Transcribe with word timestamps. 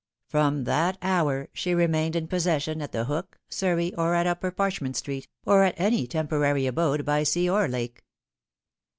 From 0.25 0.63
that 0.63 0.97
hour 1.03 1.47
she 1.53 1.75
remained 1.75 2.15
in 2.15 2.27
possession 2.27 2.81
at 2.81 2.91
The 2.91 3.03
Hook, 3.05 3.37
Surrey, 3.49 3.93
or 3.93 4.15
at 4.15 4.25
Upper 4.25 4.49
Parchment 4.49 4.95
Street, 4.97 5.27
or 5.45 5.63
at 5.63 5.75
any 5.79 6.07
temporary 6.07 6.65
abode 6.65 7.05
by 7.05 7.21
sea 7.21 7.47
or 7.47 7.67
lake. 7.67 8.03